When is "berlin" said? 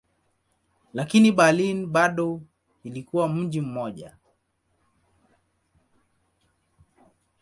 1.31-1.85